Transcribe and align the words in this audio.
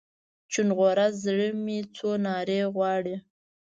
چونغره 0.51 1.07
زړه 1.23 1.47
مې 1.63 1.77
څو 1.95 2.09
نارې 2.25 2.61
غواړي 2.73 3.15